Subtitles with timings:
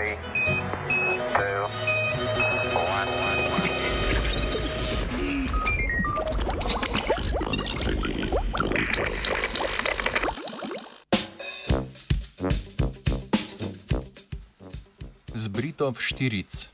[0.00, 0.16] Three,
[1.36, 1.60] two,
[2.72, 3.08] one.
[15.34, 16.68] Zbritov štiric.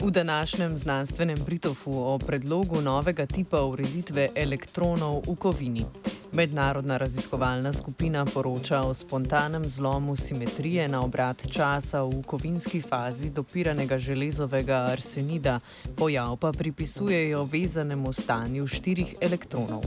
[0.00, 5.86] V današnjem znanstvenem Britofu o predlogu novega tipa ureditve elektronov v kovini.
[6.36, 13.98] Mednarodna raziskovalna skupina poroča o spontanem zlomu simetrije na obrat časa v kovinski fazi dopiranega
[13.98, 15.60] železovega arsenida,
[15.96, 19.84] pojav pa pripisujejo vezanemu stanju štirih elektronov.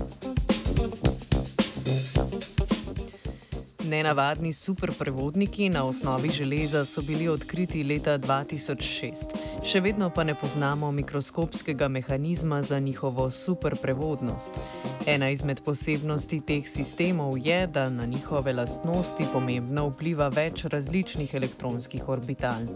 [3.89, 9.33] Nenavadni superprevodniki na osnovi železa so bili odkriti leta 2006.
[9.65, 14.59] Še vedno pa ne poznamo mikroskopskega mehanizma za njihovo superprevodnost.
[15.05, 22.09] Ena izmed posebnosti teh sistemov je, da na njihove lastnosti pomembno vpliva več različnih elektronskih
[22.09, 22.69] orbital.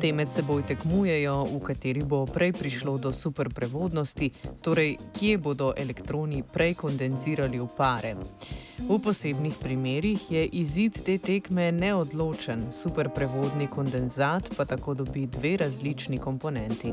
[0.00, 4.30] Te med seboj tekmujejo, v kateri bo prej prišlo do superprevodnosti,
[4.62, 8.16] torej kje bodo elektroni prej kondenzirali v pare.
[8.78, 16.18] V posebnih primerjih je izid te tekme neodločen, superprevodni kondenzat pa tako dobi dve različni
[16.18, 16.92] komponenti.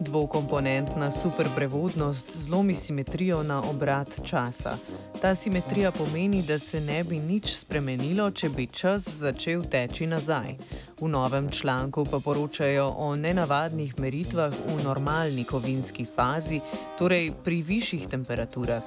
[0.00, 4.76] Dvokomponentna superprevodnost zlomi simetrijo na obrat časa.
[5.22, 10.56] Ta simetrija pomeni, da se ne bi nič spremenilo, če bi čas začel teči nazaj.
[10.98, 16.58] V novem članku pa poročajo o nenavadnih meritvah v normalni kovinski fazi,
[16.98, 18.82] torej pri višjih temperaturah.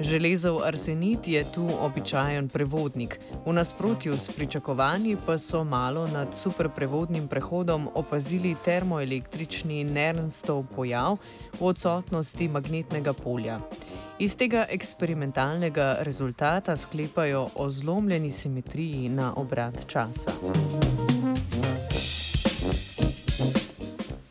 [0.00, 7.28] Železov arsenit je tu običajen prevodnik, v nasprotju s pričakovanji pa so malo nad superprevodnim
[7.28, 11.16] prehodom opazili termoelektrični Nernstov pojav
[11.56, 13.60] v odsotnosti magnetnega polja.
[14.20, 20.30] Iz tega eksperimentalnega rezultata sklepajo o zlomljeni simetriji na obrat časa.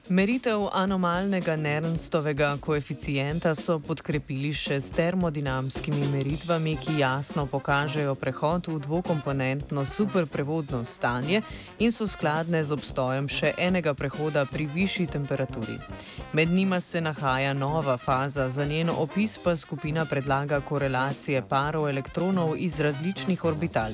[0.09, 8.79] Meritev anomalnega Nernstovega koeficienta so podkrepili še s termodinamskimi meritvami, ki jasno pokažejo prehod v
[8.87, 11.43] dvokomponentno superprevodno stanje
[11.77, 15.77] in so skladne z obstojem še enega prehoda pri višji temperaturi.
[16.33, 22.57] Med njima se nahaja nova faza, za njeno opis pa skupina predlaga korelacije parov elektronov
[22.57, 23.93] iz različnih orbital.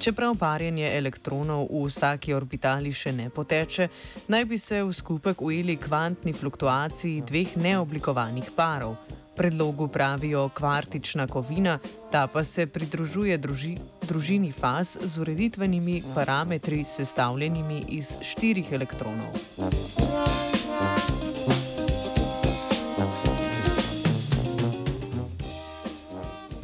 [0.00, 3.88] Čeprav parjenje elektronov v vsaki orbitali še ne poteče,
[4.32, 8.96] naj bi se v skupek ujeli kvantni fluktuaciji dveh neoblikovanih parov.
[9.36, 11.76] Predlogu pravijo kvartična kovina,
[12.10, 13.74] ta pa se pridružuje druži,
[14.08, 19.36] družini faz z ureditvenimi parametri sestavljenimi iz štirih elektronov.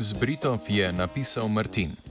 [0.00, 2.05] Zbritov je napisal Martin.